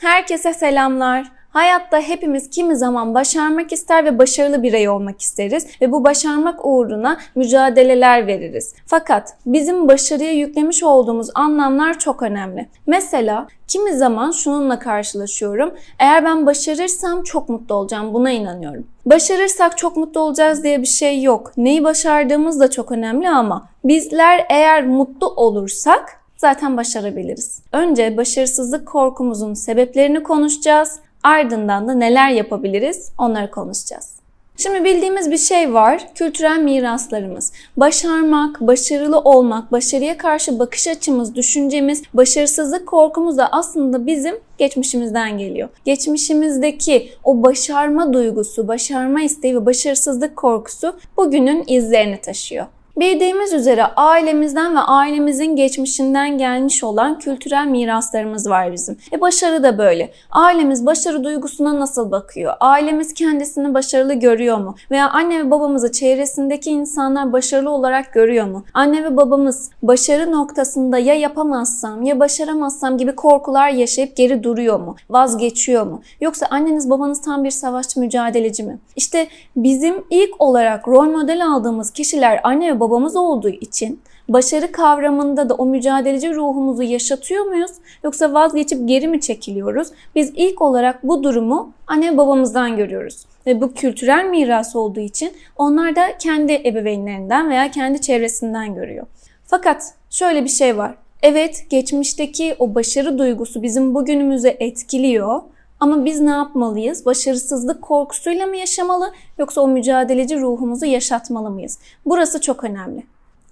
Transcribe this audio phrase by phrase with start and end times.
[0.00, 1.32] Herkese selamlar.
[1.50, 7.18] Hayatta hepimiz kimi zaman başarmak ister ve başarılı birey olmak isteriz ve bu başarmak uğruna
[7.34, 8.74] mücadeleler veririz.
[8.86, 12.68] Fakat bizim başarıya yüklemiş olduğumuz anlamlar çok önemli.
[12.86, 15.74] Mesela kimi zaman şununla karşılaşıyorum.
[15.98, 18.14] Eğer ben başarırsam çok mutlu olacağım.
[18.14, 18.86] Buna inanıyorum.
[19.06, 21.52] Başarırsak çok mutlu olacağız diye bir şey yok.
[21.56, 27.57] Neyi başardığımız da çok önemli ama bizler eğer mutlu olursak zaten başarabiliriz.
[27.72, 30.98] Önce başarısızlık korkumuzun sebeplerini konuşacağız.
[31.22, 34.18] Ardından da neler yapabiliriz onları konuşacağız.
[34.56, 36.08] Şimdi bildiğimiz bir şey var.
[36.14, 37.52] Kültürel miraslarımız.
[37.76, 45.68] Başarmak, başarılı olmak, başarıya karşı bakış açımız, düşüncemiz, başarısızlık korkumuz da aslında bizim geçmişimizden geliyor.
[45.84, 52.66] Geçmişimizdeki o başarma duygusu, başarma isteği ve başarısızlık korkusu bugünün izlerini taşıyor.
[52.98, 58.98] Bildiğimiz üzere ailemizden ve ailemizin geçmişinden gelmiş olan kültürel miraslarımız var bizim.
[59.12, 60.12] E başarı da böyle.
[60.30, 62.54] Ailemiz başarı duygusuna nasıl bakıyor?
[62.60, 64.74] Ailemiz kendisini başarılı görüyor mu?
[64.90, 68.64] Veya anne ve babamızı çevresindeki insanlar başarılı olarak görüyor mu?
[68.74, 74.96] Anne ve babamız başarı noktasında ya yapamazsam ya başaramazsam gibi korkular yaşayıp geri duruyor mu?
[75.10, 76.02] Vazgeçiyor mu?
[76.20, 78.78] Yoksa anneniz babanız tam bir savaşçı mücadeleci mi?
[78.96, 84.72] İşte bizim ilk olarak rol model aldığımız kişiler anne ve babamız babamız olduğu için başarı
[84.72, 87.70] kavramında da o mücadeleci ruhumuzu yaşatıyor muyuz
[88.04, 89.88] yoksa vazgeçip geri mi çekiliyoruz?
[90.14, 93.24] Biz ilk olarak bu durumu anne babamızdan görüyoruz.
[93.46, 99.06] Ve bu kültürel miras olduğu için onlar da kendi ebeveynlerinden veya kendi çevresinden görüyor.
[99.46, 100.94] Fakat şöyle bir şey var.
[101.22, 105.42] Evet geçmişteki o başarı duygusu bizim bugünümüzü etkiliyor.
[105.80, 107.06] Ama biz ne yapmalıyız?
[107.06, 111.78] Başarısızlık korkusuyla mı yaşamalı yoksa o mücadeleci ruhumuzu yaşatmalı mıyız?
[112.06, 113.02] Burası çok önemli.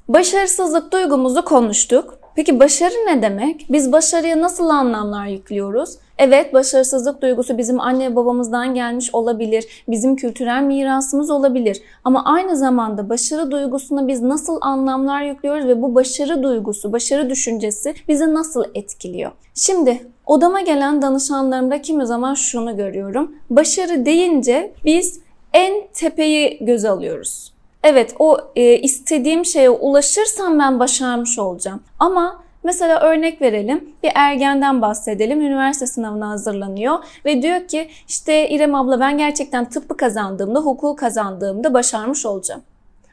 [0.08, 2.18] Başarısızlık duygumuzu konuştuk.
[2.36, 3.66] Peki başarı ne demek?
[3.70, 5.98] Biz başarıya nasıl anlamlar yüklüyoruz?
[6.18, 11.82] Evet, başarısızlık duygusu bizim anne babamızdan gelmiş olabilir, bizim kültürel mirasımız olabilir.
[12.04, 17.94] Ama aynı zamanda başarı duygusuna biz nasıl anlamlar yüklüyoruz ve bu başarı duygusu, başarı düşüncesi
[18.08, 19.32] bizi nasıl etkiliyor?
[19.54, 23.34] Şimdi odama gelen danışanlarımda kimi zaman şunu görüyorum.
[23.50, 25.20] Başarı deyince biz
[25.52, 27.55] en tepeyi göz alıyoruz.
[27.88, 31.80] Evet o e, istediğim şeye ulaşırsam ben başarmış olacağım.
[31.98, 35.40] Ama mesela örnek verelim bir ergenden bahsedelim.
[35.40, 41.74] Üniversite sınavına hazırlanıyor ve diyor ki işte İrem abla ben gerçekten tıbbı kazandığımda, hukuku kazandığımda
[41.74, 42.62] başarmış olacağım.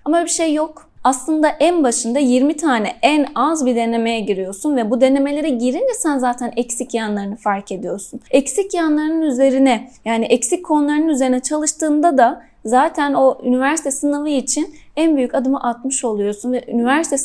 [0.06, 0.90] Ama öyle bir şey yok.
[1.04, 6.18] Aslında en başında 20 tane en az bir denemeye giriyorsun ve bu denemelere girince sen
[6.18, 8.20] zaten eksik yanlarını fark ediyorsun.
[8.32, 15.18] Eksik yanlarının üzerine yani eksik konularının üzerine çalıştığında da zaten o üniversite sınavı için en
[15.18, 17.18] büyük adımı atmış oluyorsun ve üniversite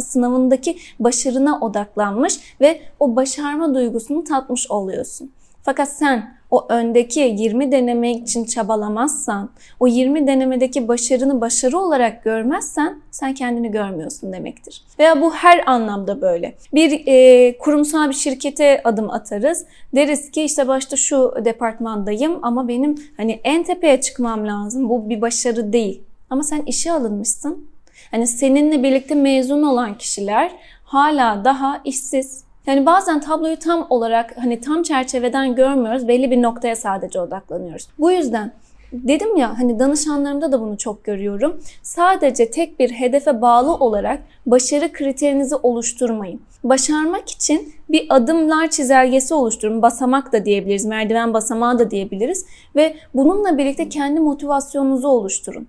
[0.00, 5.30] sınavındaki başarına odaklanmış ve o başarma duygusunu tatmış oluyorsun.
[5.66, 9.50] Fakat sen o öndeki 20 denemek için çabalamazsan,
[9.80, 14.82] o 20 denemedeki başarını başarı olarak görmezsen sen kendini görmüyorsun demektir.
[14.98, 16.54] Veya bu her anlamda böyle.
[16.74, 19.64] Bir e, kurumsal bir şirkete adım atarız.
[19.94, 24.88] Deriz ki işte başta şu departmandayım ama benim hani en tepeye çıkmam lazım.
[24.88, 26.02] Bu bir başarı değil.
[26.30, 27.68] Ama sen işe alınmışsın.
[28.10, 30.52] Hani seninle birlikte mezun olan kişiler
[30.84, 36.08] hala daha işsiz, yani bazen tabloyu tam olarak hani tam çerçeveden görmüyoruz.
[36.08, 37.88] Belli bir noktaya sadece odaklanıyoruz.
[37.98, 38.52] Bu yüzden
[38.92, 41.60] dedim ya hani danışanlarımda da bunu çok görüyorum.
[41.82, 46.40] Sadece tek bir hedefe bağlı olarak başarı kriterinizi oluşturmayın.
[46.64, 49.82] Başarmak için bir adımlar çizelgesi oluşturun.
[49.82, 52.46] Basamak da diyebiliriz, merdiven basamağı da diyebiliriz
[52.76, 55.68] ve bununla birlikte kendi motivasyonunuzu oluşturun.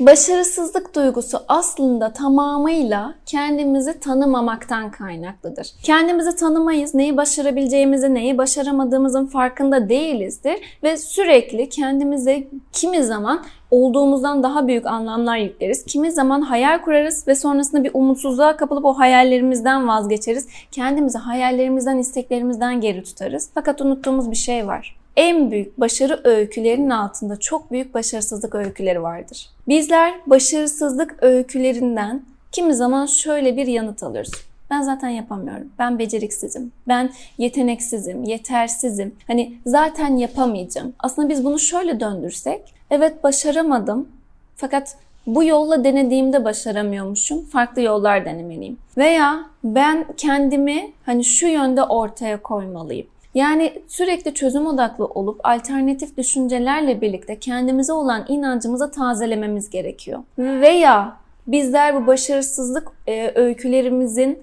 [0.00, 5.70] Başarısızlık duygusu aslında tamamıyla kendimizi tanımamaktan kaynaklıdır.
[5.82, 14.66] Kendimizi tanımayız, neyi başarabileceğimizi, neyi başaramadığımızın farkında değilizdir ve sürekli kendimize kimi zaman olduğumuzdan daha
[14.66, 15.84] büyük anlamlar yükleriz.
[15.84, 20.48] Kimi zaman hayal kurarız ve sonrasında bir umutsuzluğa kapılıp o hayallerimizden vazgeçeriz.
[20.70, 23.50] Kendimizi hayallerimizden, isteklerimizden geri tutarız.
[23.54, 29.50] Fakat unuttuğumuz bir şey var en büyük başarı öykülerinin altında çok büyük başarısızlık öyküleri vardır.
[29.68, 32.22] Bizler başarısızlık öykülerinden
[32.52, 34.32] kimi zaman şöyle bir yanıt alırız.
[34.70, 35.68] Ben zaten yapamıyorum.
[35.78, 36.72] Ben beceriksizim.
[36.88, 39.14] Ben yeteneksizim, yetersizim.
[39.26, 40.92] Hani zaten yapamayacağım.
[40.98, 44.08] Aslında biz bunu şöyle döndürsek, evet başaramadım.
[44.56, 44.96] Fakat
[45.26, 47.44] bu yolla denediğimde başaramıyormuşum.
[47.44, 48.76] Farklı yollar denemeliyim.
[48.96, 53.06] Veya ben kendimi hani şu yönde ortaya koymalıyım.
[53.34, 60.20] Yani sürekli çözüm odaklı olup alternatif düşüncelerle birlikte kendimize olan inancımıza tazelememiz gerekiyor.
[60.38, 61.16] Veya
[61.46, 64.38] bizler bu başarısızlık e, öykülerimizin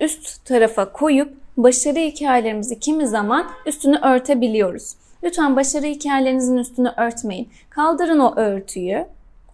[0.00, 4.94] üst tarafa koyup başarı hikayelerimizi kimi zaman üstünü örtebiliyoruz.
[5.24, 7.48] Lütfen başarı hikayelerinizin üstünü örtmeyin.
[7.70, 9.06] Kaldırın o örtüyü.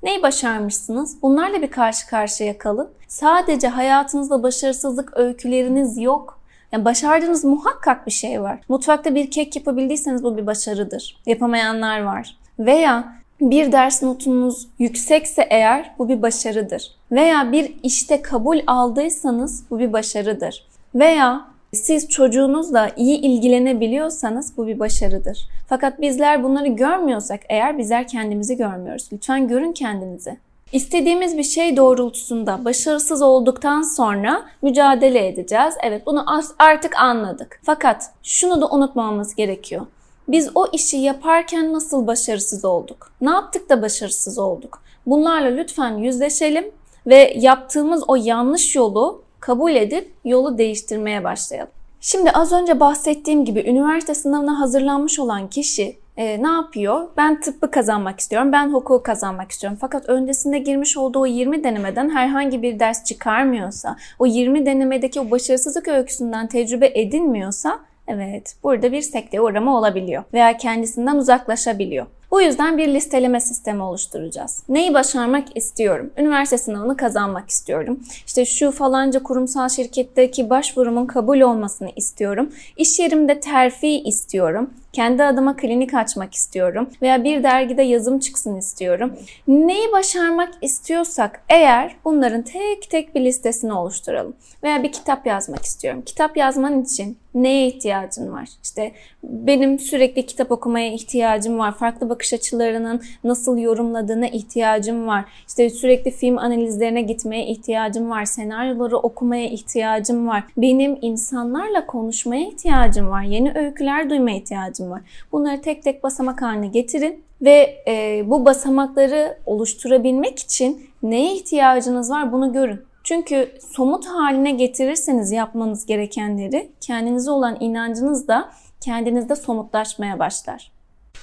[0.03, 1.23] Neyi başarmışsınız?
[1.23, 2.89] Bunlarla bir karşı karşıya kalın.
[3.09, 6.40] Sadece hayatınızda başarısızlık öyküleriniz yok.
[6.73, 8.59] Yani başardığınız muhakkak bir şey var.
[8.69, 11.17] Mutfakta bir kek yapabildiyseniz bu bir başarıdır.
[11.27, 12.37] Yapamayanlar var.
[12.59, 16.97] Veya bir ders notunuz yüksekse eğer bu bir başarıdır.
[17.13, 20.67] Veya bir işte kabul aldıysanız bu bir başarıdır.
[20.95, 25.49] Veya siz çocuğunuzla iyi ilgilenebiliyorsanız bu bir başarıdır.
[25.69, 29.09] Fakat bizler bunları görmüyorsak eğer bizler kendimizi görmüyoruz.
[29.13, 30.37] Lütfen görün kendinizi.
[30.73, 35.75] İstediğimiz bir şey doğrultusunda başarısız olduktan sonra mücadele edeceğiz.
[35.83, 36.25] Evet bunu
[36.59, 37.61] artık anladık.
[37.63, 39.87] Fakat şunu da unutmamamız gerekiyor.
[40.29, 43.13] Biz o işi yaparken nasıl başarısız olduk?
[43.21, 44.83] Ne yaptık da başarısız olduk?
[45.07, 46.65] Bunlarla lütfen yüzleşelim
[47.07, 51.73] ve yaptığımız o yanlış yolu kabul edip yolu değiştirmeye başlayalım.
[52.01, 57.09] Şimdi az önce bahsettiğim gibi üniversite sınavına hazırlanmış olan kişi e, ne yapıyor?
[57.17, 59.79] Ben tıbbı kazanmak istiyorum, ben hukuku kazanmak istiyorum.
[59.81, 65.31] Fakat öncesinde girmiş olduğu o 20 denemeden herhangi bir ders çıkarmıyorsa, o 20 denemedeki o
[65.31, 67.79] başarısızlık öyküsünden tecrübe edinmiyorsa
[68.13, 72.07] Evet, burada bir sekteye uğrama olabiliyor veya kendisinden uzaklaşabiliyor.
[72.31, 74.63] Bu yüzden bir listeleme sistemi oluşturacağız.
[74.69, 76.11] Neyi başarmak istiyorum?
[76.19, 78.01] Üniversite sınavını kazanmak istiyorum.
[78.27, 82.53] İşte şu falanca kurumsal şirketteki başvurumun kabul olmasını istiyorum.
[82.77, 84.71] İş yerimde terfi istiyorum.
[84.93, 89.13] Kendi adıma klinik açmak istiyorum veya bir dergide yazım çıksın istiyorum.
[89.49, 94.35] Neyi başarmak istiyorsak eğer bunların tek tek bir listesini oluşturalım.
[94.63, 96.03] Veya bir kitap yazmak istiyorum.
[96.07, 98.49] Kitap yazman için neye ihtiyacın var?
[98.63, 98.93] İşte
[99.23, 101.73] benim sürekli kitap okumaya ihtiyacım var.
[101.73, 105.25] Farklı bakış açılarının nasıl yorumladığına ihtiyacım var.
[105.49, 108.25] İşte sürekli film analizlerine gitmeye ihtiyacım var.
[108.25, 110.45] Senaryoları okumaya ihtiyacım var.
[110.57, 113.23] Benim insanlarla konuşmaya ihtiyacım var.
[113.23, 115.01] Yeni öyküler duymaya ihtiyacım var.
[115.33, 122.33] Bunları tek tek basamak haline getirin ve e, bu basamakları oluşturabilmek için neye ihtiyacınız var
[122.33, 122.81] bunu görün.
[123.05, 128.51] Çünkü somut haline getirirseniz yapmanız gerekenleri kendinize olan inancınız da
[128.81, 130.71] kendinizde somutlaşmaya başlar.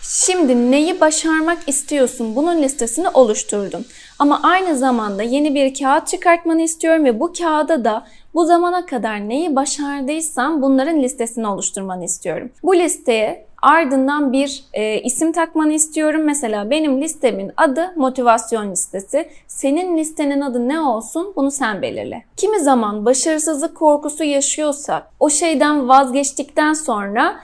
[0.01, 2.35] Şimdi neyi başarmak istiyorsun?
[2.35, 3.85] Bunun listesini oluşturdun.
[4.19, 9.29] Ama aynı zamanda yeni bir kağıt çıkartmanı istiyorum ve bu kağıda da bu zamana kadar
[9.29, 12.49] neyi başardıysan bunların listesini oluşturmanı istiyorum.
[12.63, 16.21] Bu listeye ardından bir e, isim takmanı istiyorum.
[16.25, 19.29] Mesela benim listemin adı motivasyon listesi.
[19.47, 22.25] Senin listenin adı ne olsun bunu sen belirle.
[22.37, 27.35] Kimi zaman başarısızlık korkusu yaşıyorsak o şeyden vazgeçtikten sonra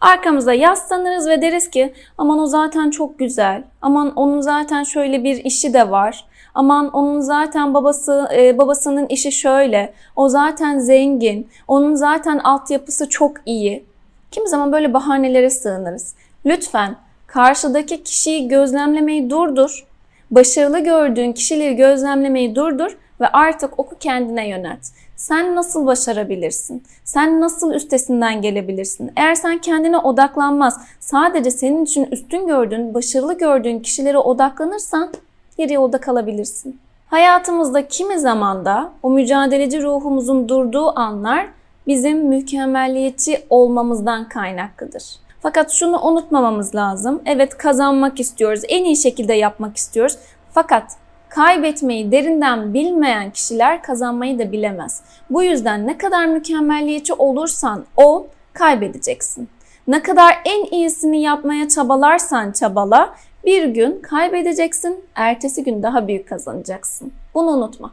[0.00, 3.64] arkamıza yaslanırız ve deriz ki aman o zaten çok güzel.
[3.82, 6.24] Aman onun zaten şöyle bir işi de var.
[6.54, 9.94] Aman onun zaten babası e, babasının işi şöyle.
[10.16, 11.48] O zaten zengin.
[11.68, 13.91] Onun zaten altyapısı çok iyi.
[14.32, 16.14] Kimi zaman böyle bahanelere sığınırız.
[16.46, 16.96] Lütfen
[17.26, 19.86] karşıdaki kişiyi gözlemlemeyi durdur.
[20.30, 24.80] Başarılı gördüğün kişileri gözlemlemeyi durdur ve artık oku kendine yönelt.
[25.16, 26.82] Sen nasıl başarabilirsin?
[27.04, 29.12] Sen nasıl üstesinden gelebilirsin?
[29.16, 35.12] Eğer sen kendine odaklanmaz, sadece senin için üstün gördüğün, başarılı gördüğün kişilere odaklanırsan
[35.58, 36.80] yarı yolda kalabilirsin.
[37.06, 41.46] Hayatımızda kimi zamanda o mücadeleci ruhumuzun durduğu anlar
[41.86, 45.04] bizim mükemmelliyetçi olmamızdan kaynaklıdır.
[45.40, 47.22] Fakat şunu unutmamamız lazım.
[47.26, 50.18] Evet kazanmak istiyoruz, en iyi şekilde yapmak istiyoruz.
[50.50, 50.96] Fakat
[51.28, 55.02] kaybetmeyi derinden bilmeyen kişiler kazanmayı da bilemez.
[55.30, 59.48] Bu yüzden ne kadar mükemmelliyetçi olursan ol, kaybedeceksin.
[59.88, 67.12] Ne kadar en iyisini yapmaya çabalarsan çabala, bir gün kaybedeceksin, ertesi gün daha büyük kazanacaksın.
[67.34, 67.92] Bunu unutma.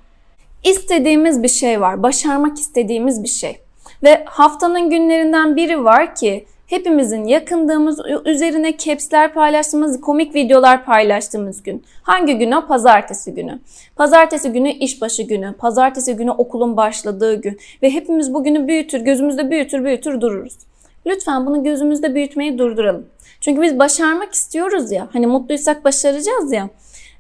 [0.63, 3.61] İstediğimiz bir şey var, başarmak istediğimiz bir şey.
[4.03, 11.83] Ve haftanın günlerinden biri var ki hepimizin yakındığımız, üzerine capsler paylaştığımız, komik videolar paylaştığımız gün.
[12.03, 12.67] Hangi gün o?
[12.67, 13.59] Pazartesi günü.
[13.95, 19.83] Pazartesi günü işbaşı günü, pazartesi günü okulun başladığı gün ve hepimiz bugünü büyütür, gözümüzde büyütür,
[19.83, 20.57] büyütür dururuz.
[21.05, 23.05] Lütfen bunu gözümüzde büyütmeyi durduralım.
[23.41, 26.69] Çünkü biz başarmak istiyoruz ya, hani mutluysak başaracağız ya.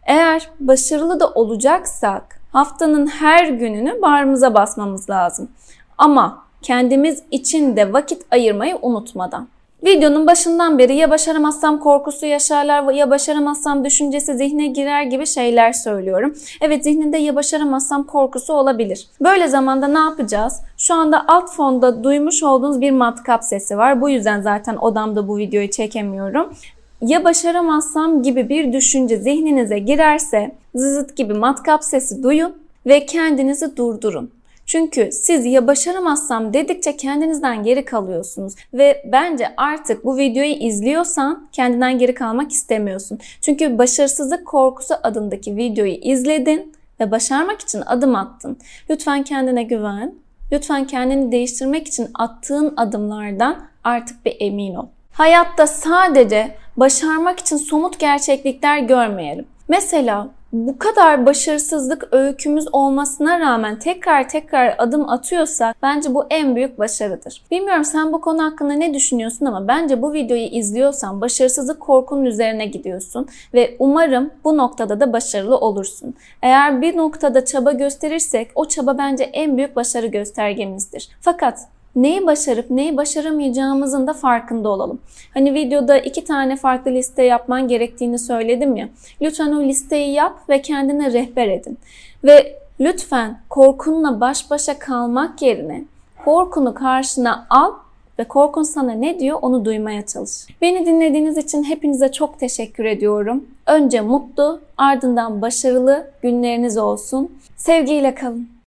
[0.03, 5.49] Eğer başarılı da olacaksak haftanın her gününü bağrımıza basmamız lazım.
[5.97, 9.47] Ama kendimiz için de vakit ayırmayı unutmadan.
[9.85, 16.33] Videonun başından beri ya başaramazsam korkusu yaşarlar ya başaramazsam düşüncesi zihne girer gibi şeyler söylüyorum.
[16.61, 19.07] Evet zihninde ya başaramazsam korkusu olabilir.
[19.21, 20.61] Böyle zamanda ne yapacağız?
[20.77, 24.01] Şu anda alt fonda duymuş olduğunuz bir matkap sesi var.
[24.01, 26.53] Bu yüzden zaten odamda bu videoyu çekemiyorum.
[27.01, 32.53] Ya başaramazsam gibi bir düşünce zihninize girerse zızıt gibi matkap sesi duyun
[32.85, 34.31] ve kendinizi durdurun.
[34.69, 41.99] Çünkü siz ya başaramazsam dedikçe kendinizden geri kalıyorsunuz ve bence artık bu videoyu izliyorsan kendinden
[41.99, 43.19] geri kalmak istemiyorsun.
[43.41, 48.57] Çünkü başarısızlık korkusu adındaki videoyu izledin ve başarmak için adım attın.
[48.89, 50.13] Lütfen kendine güven.
[50.51, 54.87] Lütfen kendini değiştirmek için attığın adımlardan artık bir emin ol.
[55.11, 59.45] Hayatta sadece başarmak için somut gerçeklikler görmeyelim.
[59.67, 66.79] Mesela bu kadar başarısızlık öykümüz olmasına rağmen tekrar tekrar adım atıyorsak bence bu en büyük
[66.79, 67.41] başarıdır.
[67.51, 72.65] Bilmiyorum sen bu konu hakkında ne düşünüyorsun ama bence bu videoyu izliyorsan başarısızlık korkunun üzerine
[72.65, 76.15] gidiyorsun ve umarım bu noktada da başarılı olursun.
[76.41, 81.09] Eğer bir noktada çaba gösterirsek o çaba bence en büyük başarı göstergemizdir.
[81.21, 81.59] Fakat
[81.95, 84.99] neyi başarıp neyi başaramayacağımızın da farkında olalım.
[85.33, 88.89] Hani videoda iki tane farklı liste yapman gerektiğini söyledim ya.
[89.21, 91.77] Lütfen o listeyi yap ve kendine rehber edin.
[92.23, 95.83] Ve lütfen korkunla baş başa kalmak yerine
[96.25, 97.71] korkunu karşına al
[98.19, 100.31] ve korkun sana ne diyor onu duymaya çalış.
[100.61, 103.45] Beni dinlediğiniz için hepinize çok teşekkür ediyorum.
[103.67, 107.31] Önce mutlu, ardından başarılı günleriniz olsun.
[107.55, 108.49] Sevgiyle kalın.